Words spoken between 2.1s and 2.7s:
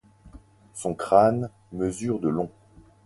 de long.